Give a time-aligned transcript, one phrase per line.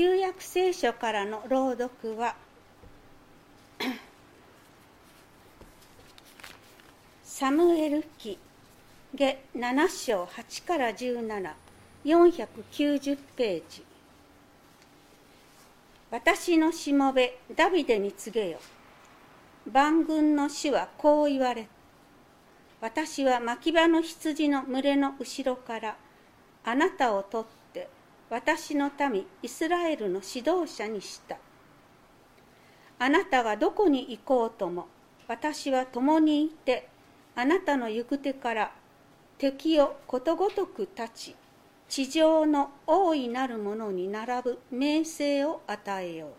[0.00, 2.34] 旧約聖書からの朗読は
[7.22, 8.38] サムエル記
[9.14, 13.84] 下7章8から17490ページ。
[16.10, 18.58] 私のしもべダビデに告げよ。
[19.70, 21.68] 万軍の主はこう言われ
[22.80, 25.98] 私は牧場の羊の群れの後ろから
[26.64, 27.59] あなたを取って
[28.30, 31.36] 私の民イスラエルの指導者にした。
[33.00, 34.86] あなたがどこに行こうとも
[35.26, 36.88] 私は共にいて
[37.34, 38.72] あなたの行く手から
[39.38, 41.36] 敵をことごとく立ち
[41.88, 46.30] 地上の大いなるものに並ぶ名声を与えよう。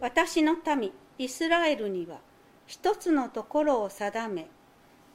[0.00, 2.18] 私の民イスラエルには
[2.66, 4.46] 一つのところを定め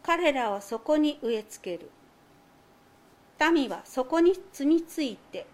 [0.04, 1.90] 彼らをそこに植え付ける。
[3.52, 5.45] 民はそこに住み着いて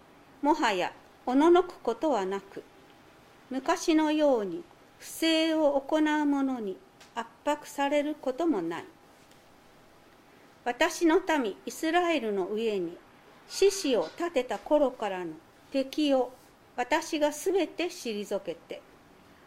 [0.42, 0.92] もはや
[1.24, 2.62] おののくことはなく
[3.50, 4.64] 昔のように
[4.98, 6.76] 不正を行う者に
[7.14, 8.84] 圧迫されることもない。
[10.64, 12.96] 私の民イスラエルの上に
[13.48, 15.32] 獅子を立てた頃からの
[15.70, 16.32] 敵を
[16.76, 18.82] 私がすべて退けて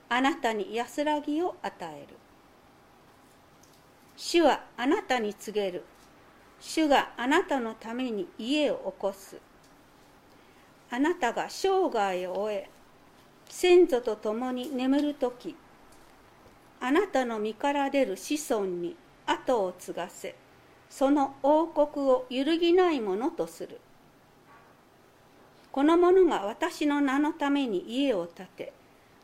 [0.08, 2.16] あなたに安らぎを与える。
[4.16, 5.84] 主はあなたに告げる。
[6.62, 9.38] 主があなたのために家を起こす。
[10.92, 12.70] あなたが生涯を終え
[13.48, 15.56] 先祖と共に眠る時
[16.82, 20.36] あなたの身から出る子孫に後を継がせ
[20.90, 23.80] その王国を揺るぎないものとする。
[25.72, 28.74] この者が私の名のために家を建て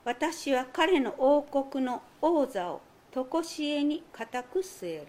[0.04, 5.08] 私は彼の王国の王座を常しえに固く据える。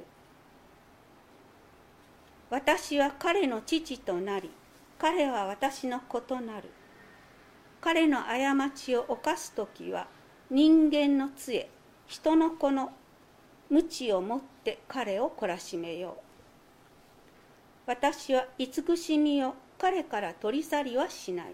[2.49, 4.51] 私は彼の父となり
[4.99, 6.71] 彼は私の子となる。
[7.81, 10.09] 彼の過ちを犯す時は
[10.51, 11.69] 人間の杖
[12.07, 12.93] 人の子の
[13.69, 16.23] 鞭を持って彼を懲らしめよう。
[17.87, 21.47] 私は慈しみを彼から取り去りはしない。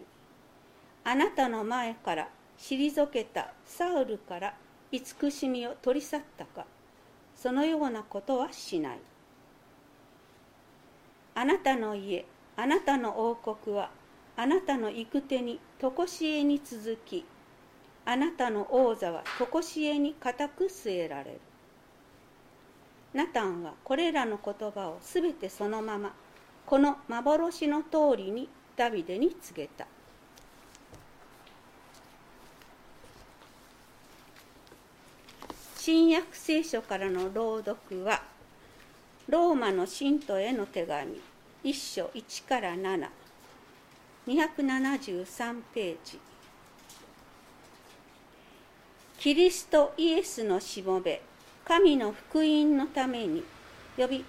[1.05, 2.29] あなたの前から
[2.59, 4.55] 退けたサウルから
[4.91, 6.67] 慈しみを取り去ったか。
[7.35, 8.99] そのようなことはしない。
[11.35, 12.25] あなたの家
[12.57, 13.91] あなたの王国は
[14.37, 17.25] あなたの行く手に常しえに続き
[18.05, 21.41] あなたの王座は常しえに固く据えられる。
[23.15, 26.15] ナタンはこれらの言葉をすべてそのまま
[26.65, 29.87] この幻の通りにダビデに告げた。
[35.77, 38.23] 新約聖書からの朗読は
[39.29, 41.21] ローマの信徒への手紙。
[41.65, 42.75] 1章1から
[44.27, 46.19] 7273ページ。
[49.19, 51.23] キリストイエスのしもべ。
[51.65, 53.45] 神の福音のために。
[53.97, 54.25] 呼び。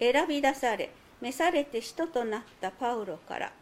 [0.00, 0.90] 選び出され。
[1.20, 3.52] 召されて人となったパウロから。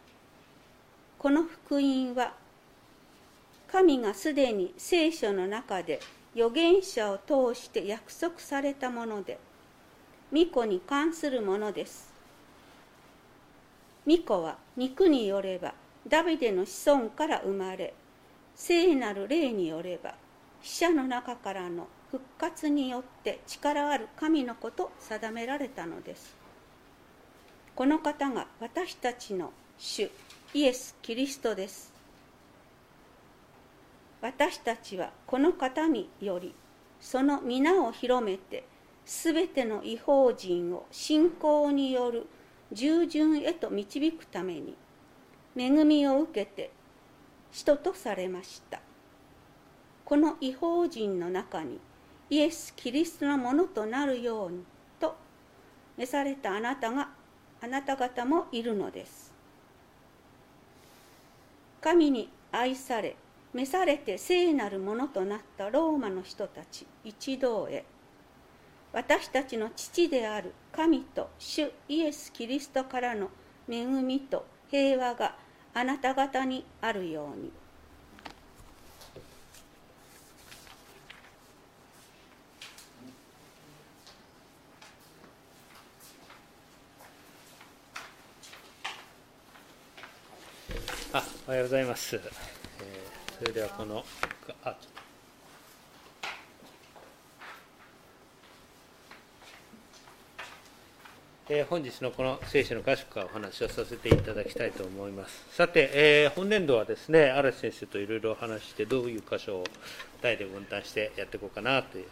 [1.19, 2.33] この福音は。
[3.71, 5.99] 神がすでに聖書の中で。
[6.35, 9.39] 預言者を通して約束されたもので
[10.31, 12.13] 巫女に関するものです。
[14.05, 15.73] 巫女は肉によれば
[16.07, 17.93] ダビデの子孫から生まれ
[18.55, 20.15] 聖なる霊によれば
[20.61, 26.35] 死者の中からの復活によって力ある神の子と定められたのです。
[27.75, 30.09] この方が私たちの主
[30.53, 31.88] イエス・キリストです。
[34.21, 36.53] 私たちはこの方により
[36.99, 38.65] その皆を広めて
[39.05, 42.27] すべての違法人を信仰による
[42.71, 44.75] 従順へと導くために
[45.57, 46.71] 恵みを受けて
[47.51, 48.79] 人とされました。
[50.05, 51.79] この違法人の中に
[52.29, 54.63] イエス・キリストのものとなるように
[54.99, 55.15] と
[55.97, 57.09] 召されたあなたが
[57.61, 59.33] あなた方もいるのです。
[61.81, 63.15] 神に愛され
[63.53, 67.83] 召されて聖なるものとなったローマの人たち一同へ
[68.93, 73.29] 私たちの父である神と主イエス・キリストからの
[73.67, 75.35] 恵みと平和が
[75.73, 77.51] あなた方にあるように。
[91.11, 92.58] あおはようございます。
[93.39, 94.03] それではこの
[94.65, 94.75] あ
[101.51, 105.45] えー、本日のこの聖書の箇所からお話をさせていただきたいと思います。
[105.51, 109.63] さて、えー、本年度はですね、嵐先生といろいろ話して、どういう箇所を
[110.21, 112.05] 代で分担してやっていこうかなという。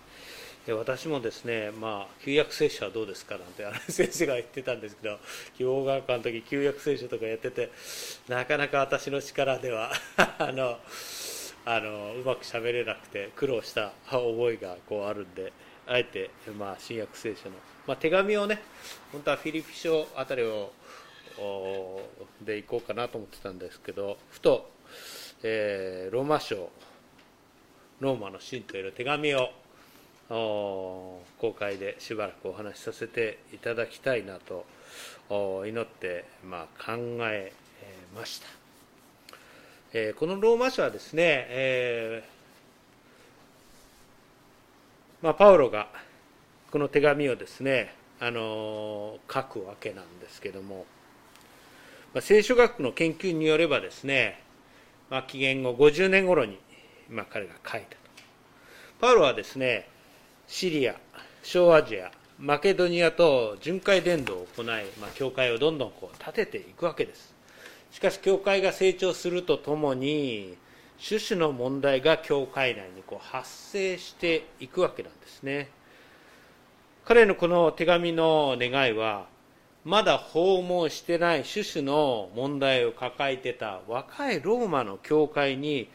[0.74, 5.18] 私もですね、まあ、旧約聖書はどうですかなんて先生が言ってたんですけど、
[5.58, 7.72] 希望学科の時旧約聖書とかやってて、
[8.28, 9.92] なかなか私の力では
[10.40, 10.80] あの、
[11.66, 15.52] あのうまくしゃべれなくて苦労した覚えがこうあるんで、
[15.86, 17.56] あえて、まあ、新約聖書の
[17.88, 18.60] まあ、手紙をね
[19.14, 20.72] 本当はフィリピ書あたりを
[22.42, 24.70] で行こうかなと思ってたんですけどふと、
[25.42, 26.70] えー、ローマ書
[28.02, 29.50] ローマの信という手紙を
[30.30, 31.22] 公
[31.58, 34.66] 開でしばらくお話しさせていただきたいなと
[35.66, 37.54] 祈って、まあ、考え
[38.16, 38.48] ました、
[39.94, 42.38] えー、このローマ書はですね、えー
[45.24, 45.88] まあ、パウロが
[46.72, 50.86] この手紙をですねあの書くわけなんですけども、
[52.14, 54.42] まあ、聖書学の研究によればですね、
[55.10, 56.60] まあ、紀元後50年頃に、
[57.10, 57.98] まあ、彼が書いたと。
[59.00, 59.88] パウロはですね
[60.48, 60.96] シリア
[61.44, 62.10] 小アジア
[62.40, 64.66] マケドニアと巡回伝道を行い、
[65.00, 67.36] まあ、教会をどんどんこう立てていくわけです。
[67.92, 70.56] しかし教会が成長するとともに
[71.06, 75.70] 種々の問題が教会内にこう発生していくわけなんですね。
[77.04, 79.28] 彼のこの手紙の願いは
[79.84, 85.90] まだ訪問してない種々の問題を抱えてた若いローマの教会に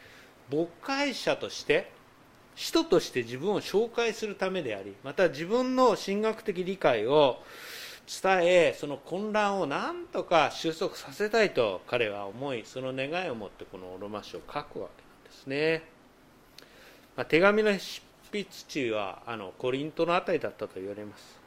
[0.51, 1.92] 牧会者として
[2.55, 7.41] 使徒として自分を紹介するためでありまた自分の神学的理解を
[8.05, 14.87] 伝えその混乱を何とか収束させたいと彼は思いその願いを持ってこのロマ書を書くわけなん
[15.23, 15.83] ですね、
[17.15, 18.01] まあ、手紙の執
[18.31, 21.39] 筆地はあのコリントの辺りだったと言われます。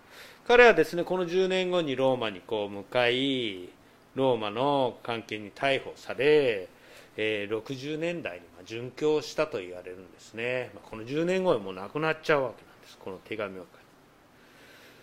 [0.47, 3.69] 彼はですねこの10年後にローマにこう向かい
[4.15, 6.69] ローマの関係に逮捕され、
[7.17, 13.87] えー、60年代に殉教したと言われるんですね、まあ、この10年後にもう亡くなっちゃうわけなんですこの手紙を書いて。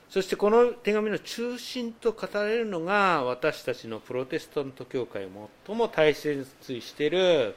[0.09, 5.29] そしてこの手紙の中心と語られるのが私たちのプロテスタント教会を
[5.65, 7.55] 最も大切にしている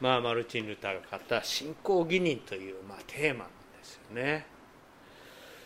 [0.00, 3.52] まあ、マルチン・ルターが語った信仰義人という、まあ、テーマなんで
[3.82, 4.46] すよね。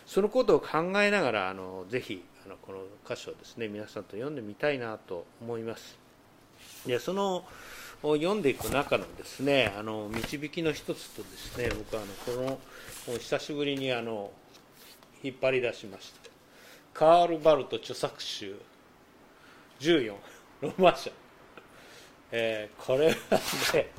[0.07, 5.99] そのことを考えながらあのぜひあのこの箇所をですね皆さんと読んでみたいなと思います。
[6.87, 7.45] でその
[8.03, 12.61] 読んでいく中のですねあの導きの一つとですね僕はあのこ
[13.13, 14.31] の久しぶりにあの
[15.23, 16.31] 引っ張り出しました。
[16.93, 18.57] カール・バルト著作集。
[19.83, 20.15] 14
[20.61, 21.11] ローマ書、
[22.31, 23.13] えー、これは
[23.75, 23.91] ね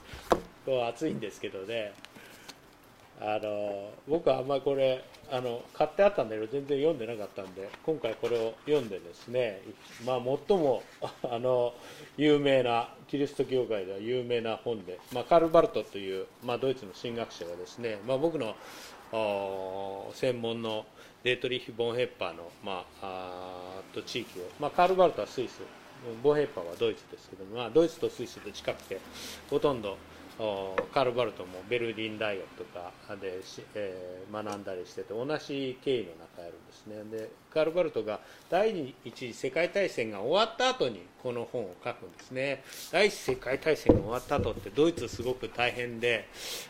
[0.65, 1.91] 今日は暑いんですけどね。
[3.25, 9.61] あの僕はあんまりこれあの買ってあったんだけど全然読んでなかったんで今回これを読んでですね、
[10.05, 10.83] まあ、最も
[11.23, 11.73] あの
[12.17, 18.55] 有名なキリスト教会では有名な本で、まあ、カルバルトという、まあ、ドイツの神学者がですね、まあ、僕の
[20.13, 20.85] 専門の
[21.23, 25.61] デートリヒ・ボンヘッパーの、まあ、あと地域を、まあ、カールバルトはスイス
[26.21, 28.99] ボンヘッパーはドイツですけども、まあ、ドイツとスイスと近くて
[29.49, 29.97] ほとんど
[30.37, 32.91] カール・バルトもベルリン大学とか
[33.21, 33.41] で、
[33.75, 37.17] えー、学んだりしてて同じ経緯の中やるんですね。
[37.17, 38.19] でカール・バルトが
[38.49, 42.63] 第一次世界大戦が終わった後にこの本を書くんですね。
[42.91, 46.27] 第一次世界大戦が終わった後ってドイツすごく大変で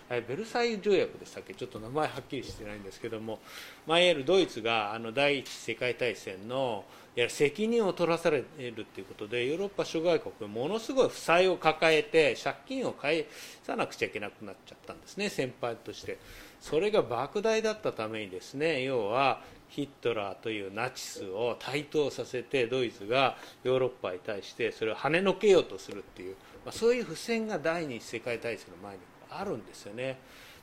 [0.10, 1.54] ベルサイユ条約でしたっけ？
[1.54, 3.40] ちょっと名前はっきりしてないんですけども、
[3.88, 6.84] まあ、いわゆるドイツがあの第一次世界大戦の
[7.16, 8.46] や責任を取らされる
[8.94, 13.28] ということでヨーロッパ諸外国ものすごい負債を抱えて借金を返
[13.64, 16.18] さなくちゃいけなくなっちゃったんですね先輩として
[16.60, 30.20] それが莫大だったためにですね要はヒットラーというナチスを台頭させてドイツがヨーロッパに対してそれを跳ねのけようとするっていう、まあ、そういう付箋が第二次世界大戦の前にあるんですよね。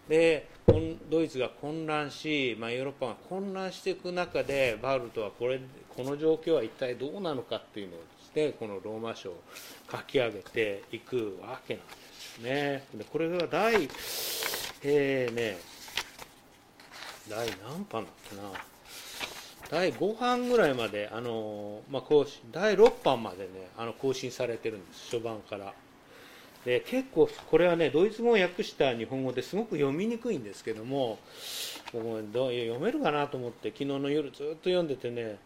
[0.09, 0.49] で
[1.09, 5.61] ドイツが混乱し、まあ、ヨーロッパが混乱していく中でバウルトはこれ
[6.03, 9.43] この状況は一体どうなのかっていうのをですねこのローマ書を
[9.93, 12.85] 書き上げていくわけなんですね。
[12.95, 13.89] でこれが第、
[14.83, 15.59] えー、ね、
[17.29, 18.43] 第何版だっけな。
[19.69, 25.73] 第5版ぐらいまで、あのまあ、更新第6版までねあの更新されてるんです初版から
[26.65, 31.21] で結構これはねドイツ語を訳した日本語ですごく読みにくいんですけども
[31.93, 35.39] 僕も読めるかなと思って昨日の夜ずっと読んでてね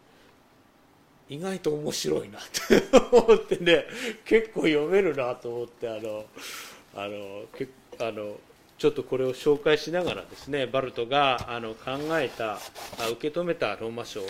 [1.29, 2.39] 意外と面白いな。
[2.39, 3.85] って思ってね。
[4.25, 6.25] 結構読めるなと思ってあの
[6.95, 7.67] あのけ
[7.99, 8.37] あの
[8.77, 12.57] ちょっとこれを紹介しながらですねバルトがあの考えた
[13.11, 14.25] 受け止めたローマ書を、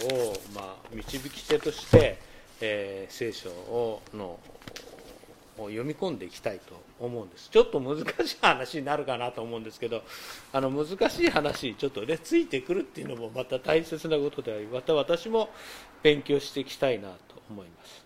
[0.54, 2.20] まあ、導き手として、
[2.62, 4.40] えー、聖書をの
[5.58, 7.50] を読み込んでいきたいと思うんです。
[7.50, 10.04] ちょっと難しい話になるかなと思うんですけど
[10.54, 15.50] あの難しい話ちょっとねついてくるっていうのもまた大切なことでありまた私も
[16.02, 18.06] 勉強していきたいなと思います。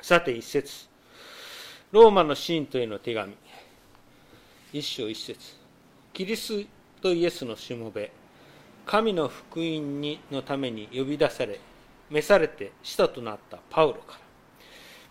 [0.00, 0.88] さて一節。
[1.90, 3.34] ローマの信徒への手紙。
[4.72, 5.38] 一章一節。
[6.12, 6.64] キリス
[7.00, 8.10] トイエスのしもべ。
[8.86, 11.60] 神の福音にのために呼び出され
[12.10, 14.31] 召されて使徒となったパウロから。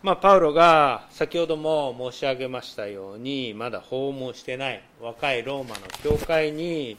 [0.03, 6.97] まあ、パウロが先ほども申し上げましたようにまだ訪問してない若いローマの教会に、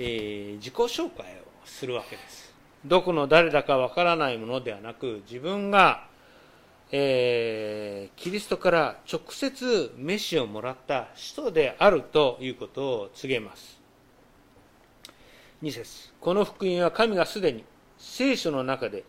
[0.00, 2.52] えー、自己紹介をするわけです。
[2.84, 6.08] どこの誰だかわからないものではなく自分が、
[6.90, 13.80] えー、キリストから直接メシをもらった人であるということを告げます。
[15.62, 17.64] 2節この福音は神がすでに
[17.96, 19.04] 聖書の中で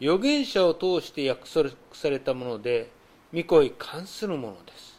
[0.00, 2.90] 預言者を通して約束されたもので
[3.34, 4.98] 御子関するものです。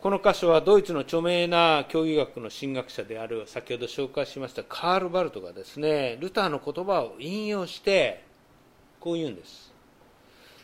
[0.00, 8.22] この箇所はドイツの著名な教義学の神学者である先ほど紹介しましたカール・バルトがですねルターの言葉を引用して
[9.00, 9.72] こう言うんです。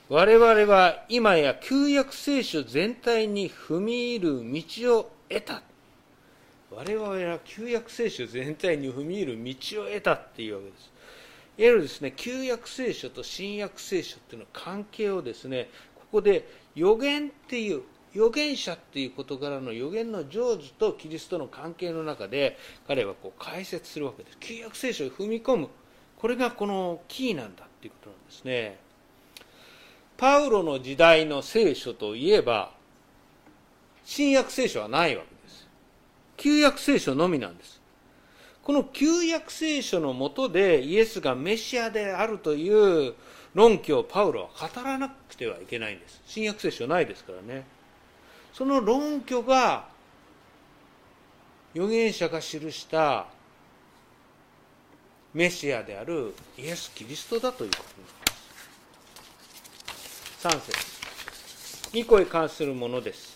[0.08, 5.62] 我々は今や旧約聖書全体に踏み入る道を得た。
[6.70, 10.92] 我々は旧約聖書全体に踏み入る道を得たっていうわけです。
[11.58, 17.82] いわゆるですね旧約聖書と新約聖書っていうの関係をですねここで予言っていう
[18.14, 24.36] 預言者っていう事柄の予言の成就とキリストの関係の中で彼はこう解説するわけです。
[24.38, 25.68] 旧約聖書を踏み込む。
[26.18, 28.78] これがこのキーなんだっていうことなんですね。
[30.16, 32.70] パウロの時代の聖書といえば
[34.04, 35.66] 新約聖書はないわけです。
[36.36, 37.80] 旧約聖書のみなんです。
[38.62, 43.14] この旧約聖書のもとでイエスがメシアであるという
[43.54, 46.22] 論拠をパウロは語らなくてはいけないんです。
[46.26, 47.64] 新約聖書ないですからね。
[48.52, 49.88] その論拠が
[51.74, 53.26] 預言者が記した
[55.34, 57.86] メシアであるイエス・キリストだということで
[60.38, 60.46] す。
[60.48, 63.31] 3節2個へ関するものです。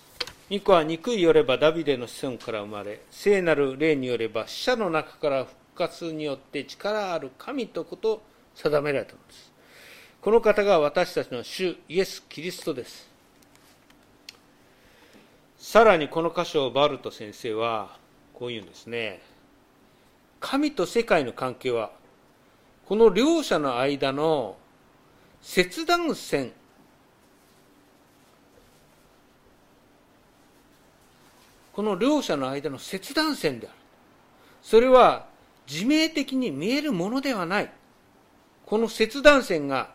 [0.49, 8.23] 巫女は憎いよればダビデの子孫から生まれ聖なる霊によれば死者の中から復活によって力ある神とこと
[8.55, 9.53] 定められたのです。
[10.21, 13.09] この方が私たちの主イエス・キリストです。
[15.59, 17.99] さらにこの箇所をバルト先生は
[18.33, 19.21] こう言うんですね。
[20.39, 21.91] 神と世界の関係は
[22.87, 24.57] この両者の間の
[25.43, 26.53] 切断線
[31.77, 33.77] この両者の間の切断線である。
[34.63, 35.27] それは
[35.71, 37.71] 自明的に見えるものではない。
[38.65, 39.91] この切断線が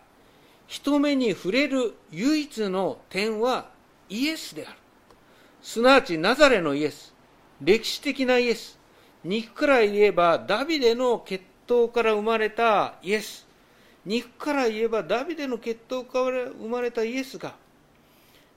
[0.67, 3.71] 人目に触れる唯一の点は
[4.09, 4.77] イエスである。
[5.63, 7.15] すなわちナザレのイエス、
[7.59, 8.77] 歴史的なイエス、
[9.23, 13.47] 肉から言えばダビデの血統から生まれたイエス、
[14.05, 17.55] 肉から言えばダビデの血統から生まれたイエスが、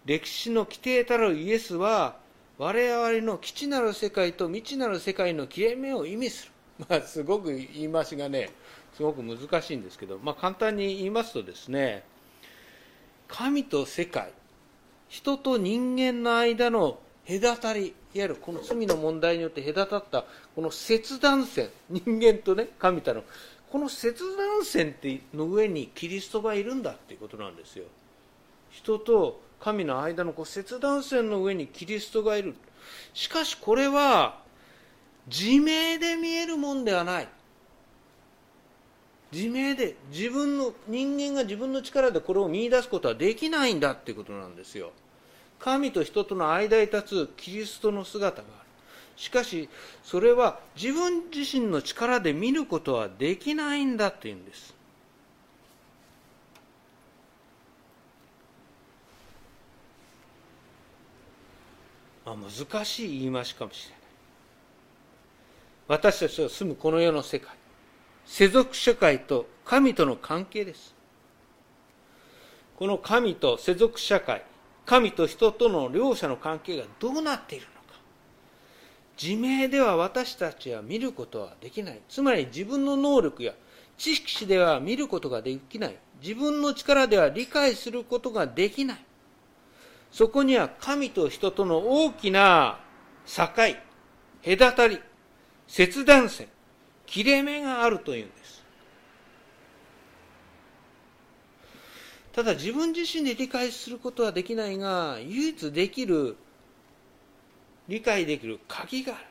[0.04, 2.22] 歴史の規定たるイエスは
[2.56, 6.52] 我々の基地なる世界と未知なる世界の切れ目を意味する。
[6.88, 8.50] まあ、すごく言い回しがね、
[8.96, 12.04] すごく難しいんですけど、まあ、簡単に言いますとですね、
[13.26, 14.32] 神と世界、
[15.08, 23.24] 人と人間の間の隔たり、いわゆるこの罪の問題によって隔たったこの切断線、人間とね、神との、
[23.70, 24.94] この切断線
[25.32, 27.86] の上にキリストがいるんだっていうことなんですよ。
[28.70, 32.54] 人と神の間のこう切断線の上にキリストがいる。
[33.14, 34.38] しかしこれは
[35.26, 37.28] 自明で見えるもんではない。
[39.32, 44.92] 自明で自分の人間が自分の力でこれを見出すことはできないんだっていうことなんですよ。
[45.58, 48.68] 神と人との間に立つキリストの姿がある。
[49.16, 49.70] しかし
[50.02, 54.74] それは自分自身の力で見ることはできないんだっていうんです。
[62.24, 64.00] まあ、難しい言い回しかもしれない。
[65.86, 67.52] 私たちが住むこの世の世界
[68.24, 70.94] 世俗社会と神との関係です。
[72.76, 74.42] この神と世俗社会
[74.86, 77.98] 神と人との両者の関係がどうなっているのか。
[79.22, 82.00] 自明では私たちは見ることはできない。
[82.08, 83.52] つまり自分の能力や
[83.96, 85.96] 知識では見ることができない。
[86.22, 89.04] 自分の力では理解することができない。
[90.14, 92.78] そこには神と人との大きな
[93.26, 93.48] 境
[94.44, 95.00] 隔たり
[95.66, 96.46] 切断線
[97.04, 98.62] 切れ目があるというんです。
[102.32, 106.36] ただ自分自身で理解することはできないが唯一できる
[107.88, 109.24] 理解できる鍵がある。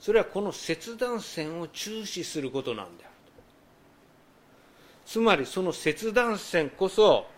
[0.00, 3.12] それはこの切断線を注視することなんである
[5.06, 7.28] つまりその切断線こそ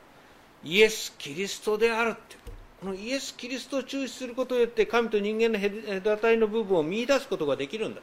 [0.62, 2.44] イエス・キリストであるって
[2.93, 5.59] イエス・キリストを注視することによって神と人間の
[6.03, 8.03] 隔たりの部分を見出すことができるんだ。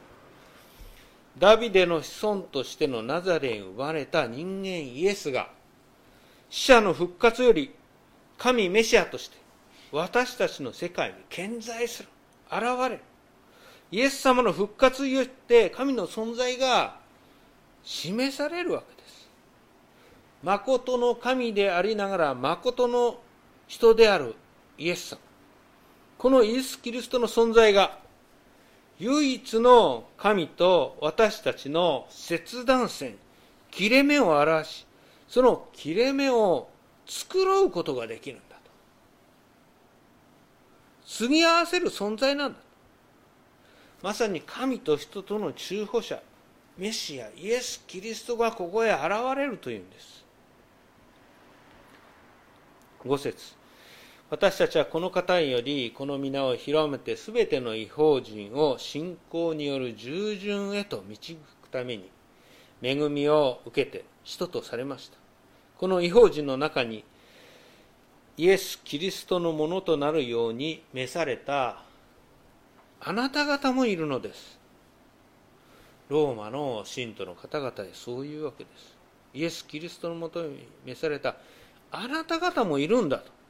[1.38, 5.48] ダビデの子孫としてのナザレに生まれた人間イエスが
[6.50, 7.74] 死者の復活より
[8.36, 9.36] 神メシアとして
[9.92, 12.08] 私たちの世界に健在する
[12.50, 13.00] 現れる。
[13.90, 16.96] イエス様の復活によって神の存在が
[17.82, 19.28] 示されるわけです。
[20.42, 23.20] 誠の神でありながら誠の
[23.68, 24.34] 人である
[24.82, 25.18] イエス様。
[26.18, 27.98] このイエス・キリストの存在が
[28.98, 33.16] 唯一の神と私たちの切断線
[33.70, 34.86] 切れ目を表し
[35.28, 36.68] その切れ目を
[37.06, 38.70] 繕うことができるんだと。
[41.06, 42.58] 継ぎ合わせる存在なんだ
[44.02, 46.20] まさに神と人との中保者
[46.76, 49.02] メシアイエス・キリストがここへ現
[49.36, 50.24] れるというんです。
[53.04, 53.61] 5節。
[54.32, 62.08] 私たちはこの方によりこの皆を広めてすべての違法人を信仰による従順へと導くために
[62.80, 65.18] 恵みを受けて使徒とされました。
[65.76, 67.04] この違法人の中に
[68.38, 71.82] イエス・キリストのものとなるように召された
[73.02, 74.58] あなた方もいるのです。
[76.08, 78.96] ローマの信徒の方々へそういうわけです。
[79.34, 81.36] イエス・キリストのもとに召された
[81.90, 83.41] あなた方もいるんだと。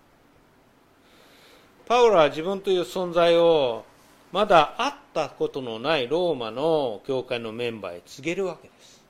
[1.93, 3.85] パウロは自分という存在を
[4.33, 9.05] まだ会ったことのないローマの教会のメンバーへ告げるわけです。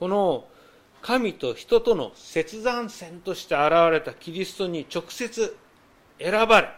[0.00, 0.44] この
[1.00, 5.56] 神と人との切断線として現れたキリストに直接
[6.18, 6.70] 選ばれ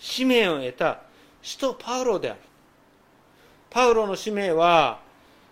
[0.00, 1.02] 使命を得た
[1.42, 2.40] 使徒パウロである。
[3.70, 4.98] パウロの使命は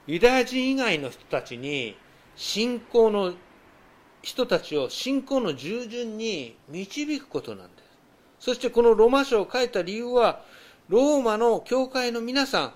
[0.09, 1.96] ユダヤ人以外の人たちに
[2.35, 3.33] 信仰の
[4.22, 7.73] 人たちを信仰の従順に導くことなんで
[8.44, 10.42] そしてこのロマ書を書いた理由は、
[10.90, 12.74] ローマの教会の皆さん、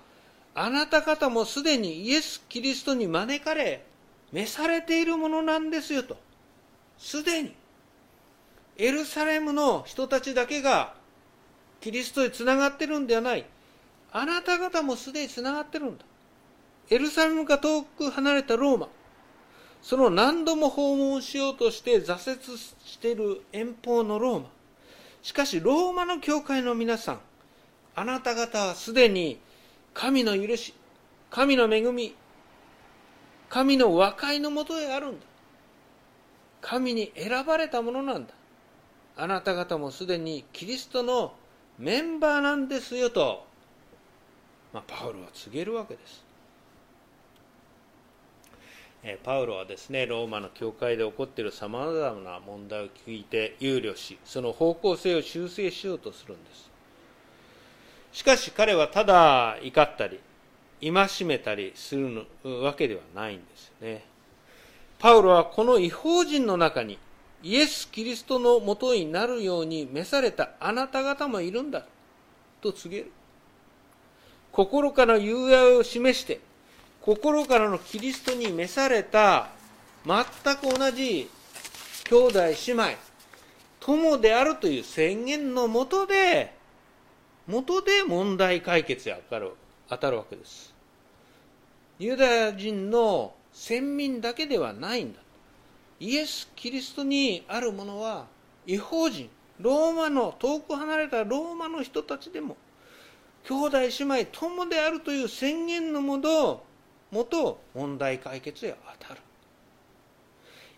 [0.54, 3.84] あなた方もすでにイエス・キリストに招かれ、
[4.32, 6.16] 召されているものなんですよと。
[6.96, 7.54] すでに。
[8.78, 10.94] エルサレムの人たちだけが
[11.82, 13.44] キリストにつながってるんではない。
[14.10, 16.04] あなた方もすでにつながってるんだ。
[16.88, 18.88] エルサレムが遠く離れたローマ。
[19.82, 24.57] その何度も訪問しようとして挫折している遠方のローマ。
[25.22, 27.20] しかしローマの教会の皆さん
[27.94, 29.38] あなた方はすでに
[29.94, 30.74] 神の許し
[31.30, 32.14] 神の恵み
[33.48, 35.26] 神の和解のもとへあるんだ。
[36.60, 38.34] 神に選ばれたものなんだ。
[39.16, 41.34] あなた方もすでにキリストの
[41.78, 43.46] メンバーなんですよと、
[44.72, 46.24] まあ、パウロは告げるわけです。
[49.22, 56.68] パウロはですねローマの教会で起こっているさまざまな問題を聞いて憂慮しその方向性を修正しようとするんです。
[58.12, 60.18] しかし彼はただ怒ったり
[60.80, 62.26] 戒めたりする
[62.62, 64.04] わけではないんですよね。
[64.98, 66.98] パウロはこの違法人の中に
[67.42, 71.86] イエス・キリストのもとになるように召されたあなた方もいるんだ
[72.60, 73.12] と告げる。
[74.50, 76.40] 心から友愛を示して
[77.00, 79.50] 心からのキリストに召された
[80.04, 81.30] 全く同じ
[82.04, 83.08] 兄弟姉妹
[83.80, 86.54] 友であるという宣言のもとで
[87.46, 89.52] もとで問題解決に当たる
[89.88, 90.74] 当たるわけです。
[91.98, 95.20] ユダヤ人の先民だけではないんだ。
[95.98, 98.26] イエス・キリストにあるものは
[98.66, 99.30] 違法人
[99.60, 102.56] ローマの遠く離れたローマの人たちでも
[103.48, 106.64] 兄弟姉妹友であるという宣言のもと
[107.10, 109.20] もと問題解決へ当たる。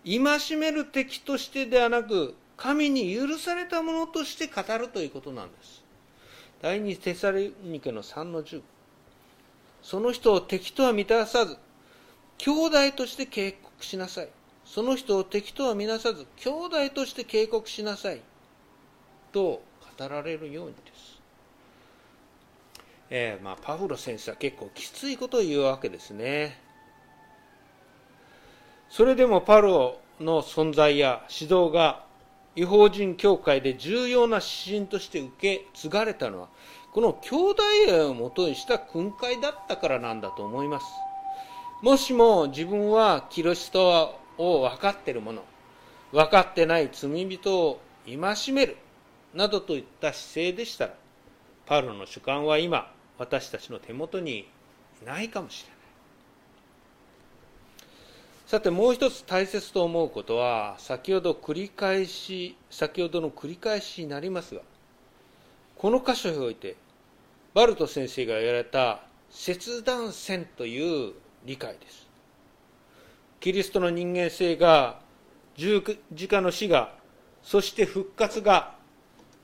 [0.04, 5.82] 戒める敵としてではなく神に許されたものとして語るということなんです。
[6.62, 8.62] 第二テサリニケの3の10
[9.82, 11.56] その人を敵とは満たさず
[12.36, 14.28] 兄弟として警告しなさい。
[14.64, 18.20] その人を敵とは見なさず兄弟として警告しなさい。
[19.32, 19.62] と
[19.98, 20.99] 語られるようにです。
[23.10, 26.56] えー、まあ、パウロ先生は結構きついことを言うわけですね。
[28.88, 32.04] それでもパロの存在や指導が
[32.56, 36.48] 違法人教会で重要な指針として受け継がれたのは
[36.92, 40.86] この兄弟愛をもとにした訓戒だったからなんだと思います
[41.82, 45.42] もしも自分はキリストを分かっている者
[46.12, 48.76] 分かってない罪人を戒める
[49.32, 50.94] などといった姿勢でしたら
[51.66, 54.48] パロの主観は今私たちの手元に
[55.04, 55.78] ないかもしれない。
[58.46, 64.62] さてもう一つ大切と思うことは先ほど繰り返し先ほどの繰り返しになりますが
[65.76, 66.76] この箇所において
[67.54, 71.12] バルト先生が言われた切断線という
[71.44, 72.08] 理解です。
[73.38, 74.98] キリストの人間性が
[75.56, 76.94] 十字架の死が
[77.42, 78.74] そして復活が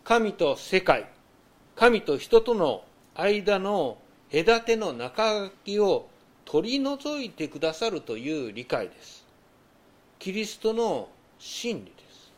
[0.02, 1.10] 神と世界
[1.74, 2.85] 神と人との
[3.16, 3.98] 間の
[4.30, 6.08] 隔ての中書きを
[6.44, 9.24] 取り除いてくださるという理解です。
[10.18, 12.32] キリストの真理です。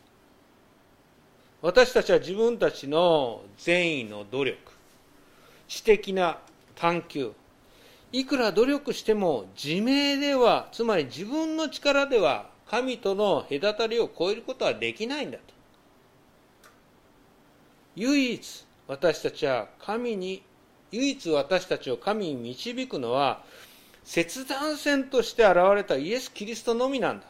[1.61, 4.57] 私たちは自分たちの善意の努力
[5.67, 6.39] 知的な
[6.75, 7.33] 探求
[8.11, 15.43] いくら努力しても自明ではつまり自分の力では神との隔たりを超えることはできないんだと。
[17.95, 20.41] 唯一私たちは神に
[20.91, 23.43] 唯一私たちを神に導くのは
[24.03, 27.25] 切断線として現れたイエス・キリストのみなんだ。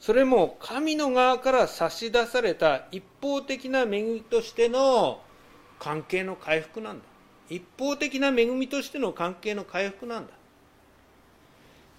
[0.00, 5.22] それも神の側から差し出された一方的な恵みとしての
[5.78, 7.04] 関係の回復なんだ。
[7.48, 10.32] 一方的な恵みとしての関係の回復なんだ。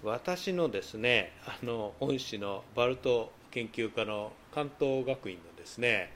[0.04, 6.12] 私のですねあの恩師のバルト研究家の関東学院のですね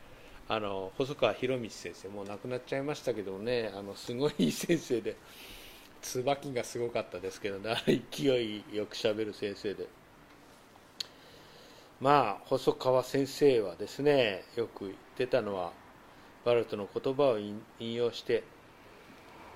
[0.55, 5.17] あの細川博道先生もう亡くなっちゃいましたけどねあのすごいいい先生で
[6.03, 9.87] 椿がすごかったですけどね勢いよくしゃべる先生で。
[12.03, 15.73] まあ細川先生はですねよく言ってたのは
[16.45, 18.43] バルトの言葉を引用して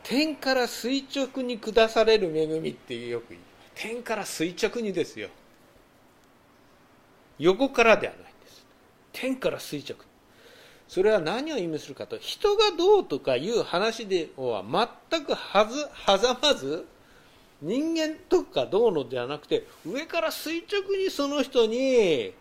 [0.03, 3.43] 天から垂直に下される恵みってよく言う
[3.75, 5.29] 天から垂直にですよ。
[7.39, 8.67] 横からではないんです
[9.13, 10.06] 天から垂直
[10.89, 14.63] それは何を意味するかと人がどうとかいう話では
[15.11, 16.87] 全くはず狭まず
[17.61, 22.33] 人間とかどうのではなくて上から垂直にその人に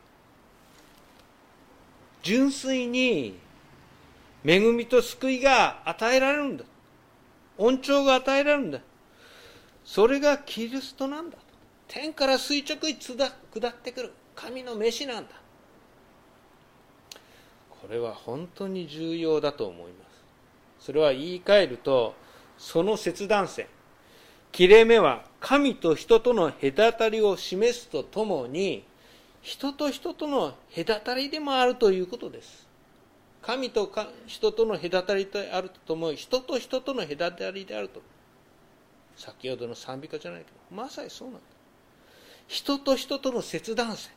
[2.22, 3.38] 純粋に
[4.44, 6.66] 恵みと救いが与えられるんだ。
[7.58, 8.80] 恩寵が与えられるんだ。
[9.84, 11.38] それがキリストなんだ。
[11.88, 13.14] 天から垂直に下
[13.70, 14.14] ってくる。
[14.36, 15.30] 神の飯なんだ。
[17.86, 20.06] これは本当に重要だと思いま
[20.80, 20.86] す。
[20.86, 22.16] それは言い換えると
[22.58, 23.68] その切断線
[24.52, 28.84] 切れ目は神と人との隔たりを示すとともに
[29.44, 32.66] 人と人との隔たりでもあるということです。
[33.44, 33.92] 神と
[34.26, 38.02] 人との隔たりであるとともに人と人との隔たりであると。
[39.16, 41.42] 先ほどの賛美歌じゃないけどまさにそうなんだ。
[42.48, 44.12] 人と人との切断線。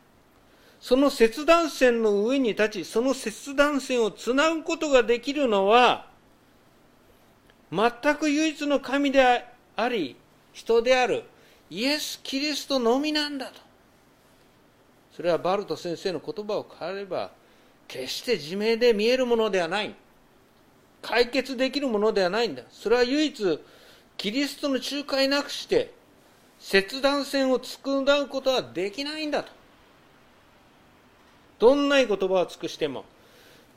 [0.80, 6.06] その切断線の上に立ちその切断線をつなぐことができるのは
[7.70, 9.44] 全く唯一の神で
[9.76, 10.16] あり
[10.52, 11.24] 人である
[11.70, 13.60] イエス・キリストのみなんだと。
[15.14, 17.30] それはバルト先生の言葉を変えれば
[17.86, 19.94] 決して自明で見えるものではない。
[21.02, 22.62] 解決できるものではないんだ。
[22.70, 23.60] それは唯一
[24.16, 25.92] キリストの仲介なくして
[26.58, 29.57] 切断線を作うことはできないんだと。
[31.58, 33.04] どんな言葉を尽くしても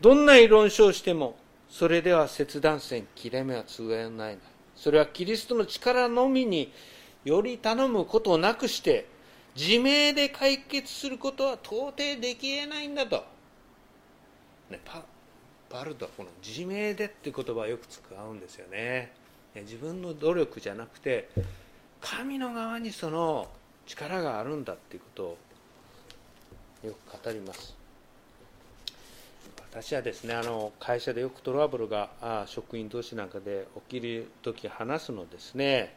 [0.02, 1.36] どんな理論書をしても
[1.70, 4.38] それでは切断線切れ目は通えない。
[4.76, 6.72] それはキリストの力のみに
[7.24, 9.06] より頼むことなくして
[9.56, 13.24] 自明で解決することは到底できえないんだと。
[14.70, 15.04] ね、パ
[15.70, 19.12] バルドはこの自明でっていう言葉をよく使うんですよね
[19.56, 21.30] 自分の努力じゃなくて
[22.00, 23.48] 神の側にその
[23.86, 25.38] 力があるんだっていうことを
[26.84, 27.76] よく語ります。
[29.72, 35.96] 私はですねあの会社でよくトラブルがあ職員同士なんかで起きる時話すのですね。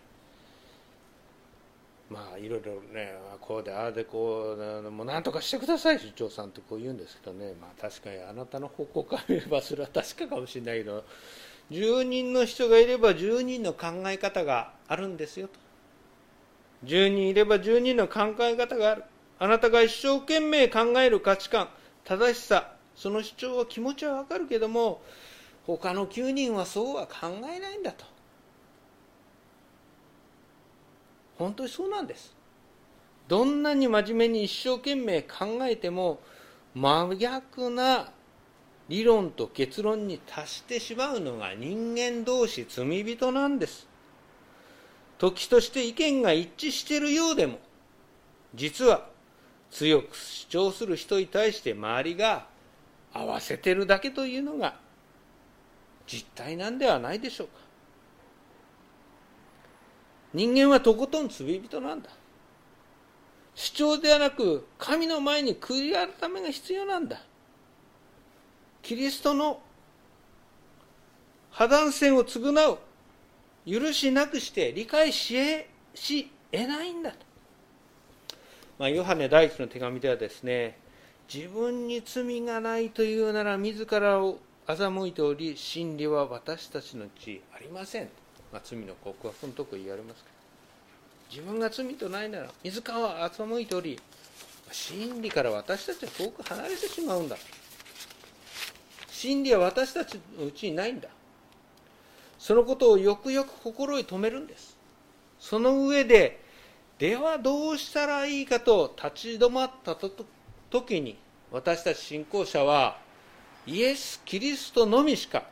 [2.11, 7.55] まあいろいろねこうでああでこうもう何とかしてください首長さんってこう言うんですけどね。
[7.61, 11.03] まあ確かにあなたの方向から見ればそれは確かかもしれないけど
[11.71, 15.55] 10人の人がいれば10人の考え方があるんですよと。
[16.85, 19.05] 10人いれば10人の考え方がある。
[19.45, 21.69] あなたが一生懸命考える価値観
[22.05, 25.03] 正しさその主張は気持ちはわかるけども
[25.67, 28.07] 他の9人はそうは考えないんだと。
[31.37, 32.35] 本当にそうなんです。
[33.29, 36.21] どんなに真面目に一生懸命考えても
[36.75, 38.13] 真逆な
[38.89, 43.87] 理論と結論に達してしまうのが人間同士罪人なんです。
[45.19, 47.59] 時として意見が一致しているようでも
[48.55, 49.13] 実は
[49.75, 52.47] 強く主張する人に対して周りが
[53.13, 54.77] 合わせてるだけというのが
[56.07, 57.55] 実態なんではないでしょうか。
[60.33, 62.11] 人間はとことん罪人なんだ。
[63.57, 67.21] 主張ではなく神の前に悔い改めが必要なんだ。
[68.81, 69.61] キリストの
[71.51, 72.79] 破談線を償う。
[73.67, 77.17] 許しなくして理解しえし得ないんだと、
[78.79, 80.77] まあ、ヨハネ第一の手紙ではですね
[81.33, 88.09] 自分に罪がないというなら自らを欺いており真理は私たちのうちありません、
[88.53, 90.35] まあ、罪の告白のとこ言われますけど。
[91.31, 93.99] 自分が罪とないなら自らは欺いており
[94.71, 97.37] 真理から私たちは遠く離れてしまうんだ。
[99.09, 101.09] 真理は私たちのうちにないんだ。
[102.39, 104.77] そのことをよくよく心に留めるんです。
[105.39, 106.44] その上で
[106.99, 109.97] ではどうしたらいいかと立ち止まった
[110.71, 111.17] 時に
[111.51, 112.99] 私たち信仰者は
[113.67, 115.45] イエス・キリストのみしか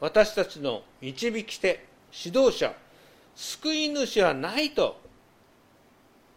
[0.00, 2.74] 私たちの導き手指導者
[3.34, 5.00] 救い主はないと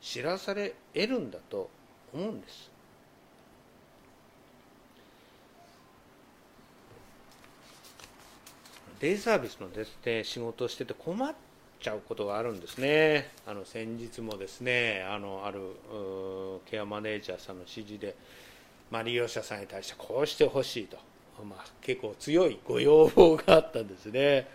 [0.02, 1.70] 知らされ得るんだと
[2.14, 2.70] 思うんです。
[9.00, 11.34] デイサービスのですね仕事をしてて困っ
[11.82, 13.32] ちゃうことがあるんですね。
[13.48, 15.60] あの先日もですねあのある
[16.66, 18.16] ケアマネージャーさんの指示で、
[18.92, 20.98] まあ、利用者さんに対してこうしてほしいと、
[21.44, 24.48] まあ、結構強いご要望があったんですね。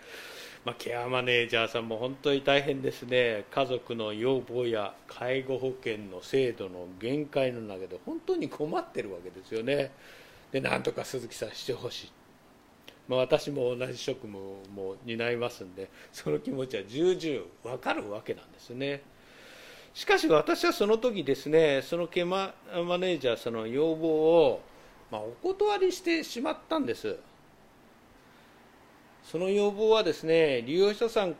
[0.65, 9.91] まあ、ケアマネージャーさんも本当に大変ですね、家族の要望や介護保険の制度の限界の中で本当に困ってるわけですよね、
[10.51, 12.11] でなんとか鈴木さんしてほしい、
[13.07, 14.39] まあ、私も同じ職務
[14.75, 19.01] も担いますんで、その気持ちは重々分かるわけなんですね。
[19.93, 24.61] しかし私はその時ですね、そのケアマネージャーさんの要望を、
[25.11, 27.17] まあ、お断りしてしまったんです。
[29.23, 31.35] その要望はですね利用者さん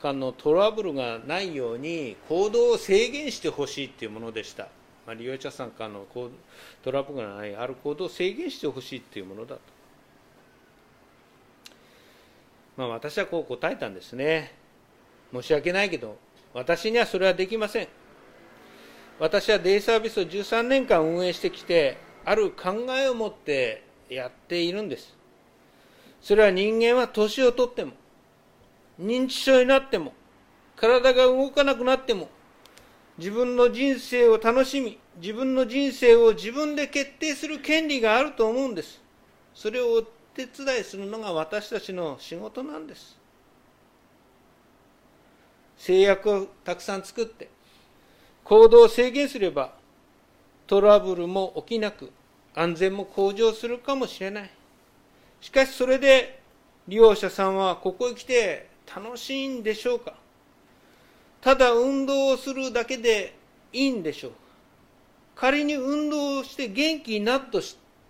[0.00, 4.68] 間のトラブルがないように行動を制限してほしいというものでした、
[5.04, 6.06] まあ、利用者さん間の
[6.84, 9.60] トラブルがないある行動を制限してほしいというものだと、
[12.76, 14.54] まあ、私はこう答えたんですね。
[15.32, 16.16] 申し訳ないけど
[16.54, 17.88] 私にはそれはできません。
[19.18, 25.16] 私はデイサービスを13年間運営してきてある考えを持ってやっているんです。
[26.20, 27.92] それは人間は年をとっても、
[29.00, 30.12] 認知症になっても、
[30.74, 32.28] 体が動かなくなっても、
[33.16, 39.00] 自分の人生を楽しみ、自分の人生を自分で決定する権利があると思うんです。
[39.54, 40.04] それを
[40.36, 43.16] 手伝いするのが私たちの仕事なんです。
[45.78, 47.48] 制約をたくさん作って、
[48.44, 49.72] 行動を制限すれば、
[50.66, 52.12] トラブルも起きなく、
[52.54, 54.50] 安全も向上するかもしれない。
[55.40, 56.40] しかしそれで
[56.86, 60.14] 利用者さんはここへ来て楽しいんでしょうか？
[61.40, 63.34] ただ運動をするだけで
[63.72, 64.36] いいんでしょうか？
[65.36, 67.44] 仮に運動をして元気になっ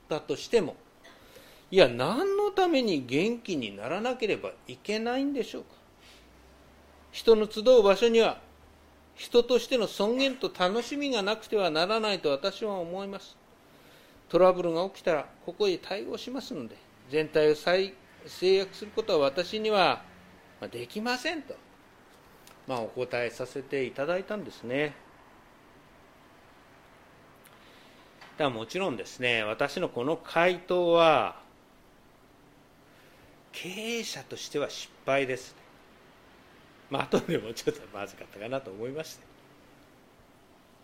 [0.08, 0.76] たとしても
[1.70, 5.68] いや何のために元気にならなければいけないんでしょうか？
[7.10, 8.38] 人の集う場所には
[9.14, 13.36] 人としての尊厳と楽しみがなくてはならないと私は思います
[14.28, 16.76] トラブルが起きたらここへ対応しますので
[17.10, 17.92] 全体を制
[18.56, 20.02] 約することは私には
[20.70, 21.54] できませんと、
[22.66, 24.94] まあ、お答えさせていただいたんですね。
[28.36, 31.40] だもちろんですね、私のこの回答は、
[33.56, 35.56] 経営者としては失敗です。
[36.90, 39.24] まあ後でもちょっとまずかったかなと思いまして。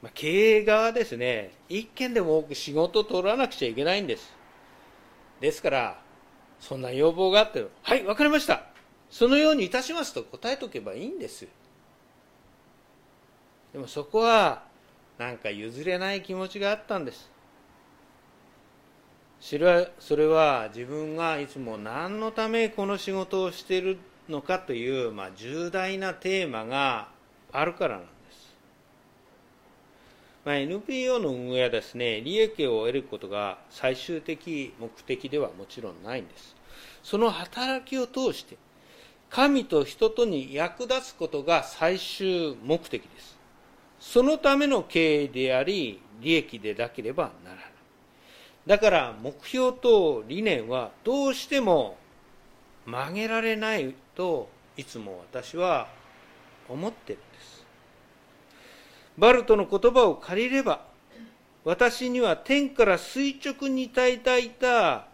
[0.01, 4.35] まあ、経営側ですね、一件でも多く仕事を取らなくちゃいけないんです。
[5.39, 6.01] ですから、
[6.61, 8.65] そんな要望があって、はい、わかりました。
[9.11, 11.47] そのようにいたしますと答えとけばいいんです。
[13.75, 14.65] でもそこは、
[15.19, 17.32] なんか譲れない気持ちがあったんです。
[19.43, 27.09] それはそれは自分がいつも何のためこの仕事をしているのかという、まあ、重大なテーマが
[27.51, 28.55] あるからなんです。
[30.45, 36.63] まあ、NPO の運営はですね、利益を得ることが最終的目的ではもちろんないんです。
[37.03, 38.57] その働きを通して
[39.29, 43.39] 神と人とに役立つことが最終目的です
[43.99, 47.72] そのための経営であり利益でなければならない
[48.67, 51.97] だから目標と理念はどうしても
[52.87, 55.89] 曲げられないといつも私は
[56.69, 57.67] 思ってるんです。
[59.19, 60.81] バルトの言葉を借りれば
[61.65, 65.07] 私には天から垂直にいただいた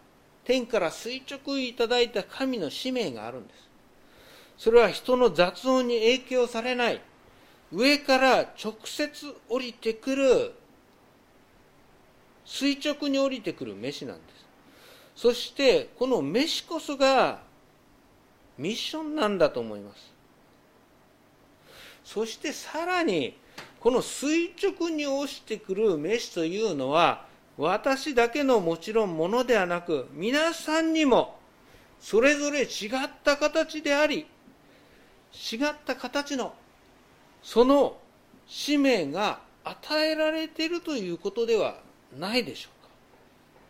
[0.44, 3.68] 天から垂直いただいた神の使命があるんです。
[4.56, 7.00] それは人の雑音に影響されない。
[7.70, 9.10] 上から直接
[9.48, 10.54] 降りてくる
[12.48, 14.46] 垂直に降りてくる飯なんです。
[15.14, 17.40] そしてこの飯こそが
[18.56, 20.14] ミッションなんだと思います。
[22.02, 23.36] そしてさらに
[23.80, 27.26] この垂直に落ちてくる飯というのは
[27.58, 31.38] 私だけのもちろんものではなく皆さんにも
[32.00, 34.26] それぞれ違った形であり
[35.52, 36.54] 違った形の
[37.42, 37.98] その
[38.46, 42.88] 使命が与えられているということではないでしょうか。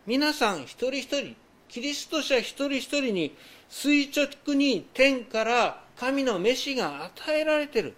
[0.07, 1.37] 皆さん一人一人
[1.69, 3.35] キリスト者一人一人に
[3.69, 7.95] 垂直に天から神の飯が与えられている。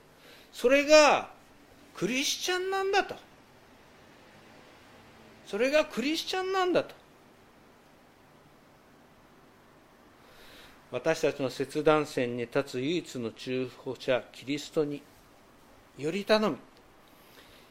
[0.53, 1.31] それが
[1.95, 3.15] クリスチャンなんだと。
[5.47, 6.95] それがクリスチャンなんだと。
[10.91, 15.03] 私たちの切断線に立つ唯一の中保者キリストに
[15.97, 16.57] より頼み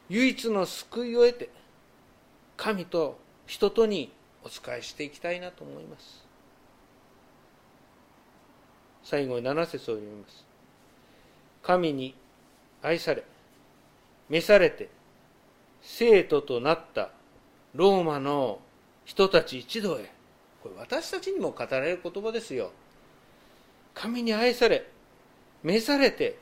[0.09, 1.49] 唯一の救いを得て
[2.59, 3.17] 神と
[3.47, 4.11] 人とに
[4.43, 6.25] お仕えしていきたいなと思います。
[9.01, 10.45] 最後に7節を読みます。
[11.63, 12.13] 神に
[12.81, 13.23] 愛され
[14.27, 14.89] 召されて
[15.81, 17.11] 生徒となった
[17.75, 18.59] ローマの
[19.05, 20.11] 人たち一同へ。
[20.61, 22.73] これ私たちにも語られる言葉ですよ。
[23.93, 24.85] 神に愛され
[25.63, 26.37] 召されて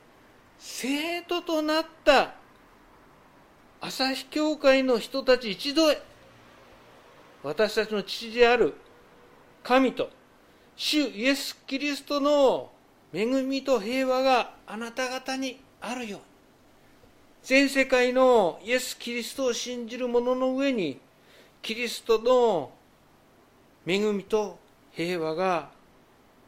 [0.58, 2.34] 生徒となった
[3.80, 6.07] 朝日教会の人たち一同へ。
[7.48, 8.74] 私たちの父である
[9.64, 10.10] 神と
[10.76, 12.70] 主イエス・キリストの
[13.14, 16.26] 恵みと平和があなた方にあるように。
[17.44, 21.00] 全世界のイエス・キリストを信じる者の上に
[21.62, 22.72] キリストの
[23.86, 24.60] 恵みと
[24.92, 25.70] 平和が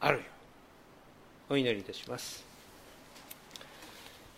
[0.02, 0.24] あるよ
[1.50, 2.44] うお祈りいたします。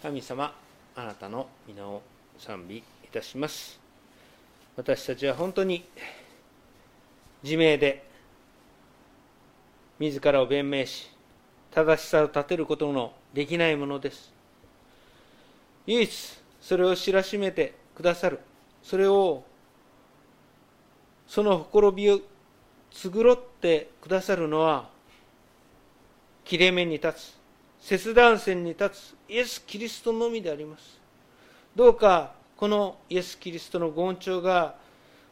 [0.04, 0.54] 神様
[0.96, 2.04] あなたの皆を
[2.38, 3.80] 賛美いたします。
[4.78, 5.84] 私たちは本当に
[7.44, 8.08] 自明で
[10.00, 11.10] 自らを弁明し
[11.72, 14.34] 正しさを立てることのできないものです。
[15.86, 18.40] 唯一それを知らしめてくださる
[18.84, 19.44] それを
[21.28, 22.20] そのほころびを
[22.92, 24.90] 繕ってくださるのは
[26.44, 27.38] 切れ目に立つ
[27.80, 31.00] 切断線に立つイエス・キリストのみであります。
[31.76, 34.76] どうかこのイエス・キリストの言調が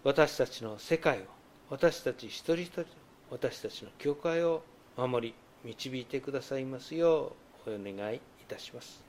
[0.04, 1.22] 私たちの世界を
[1.70, 2.86] 私たち一人一人
[3.30, 4.64] 私たちの教会を
[4.98, 7.34] 守り導いてくださいますよ
[7.68, 9.04] うお願いいたします。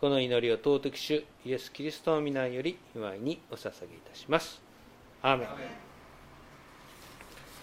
[0.00, 4.60] この祈りを尊き主イエス・キリストの皆より祝いにお捧げいたします。
[5.22, 5.93] アーメン。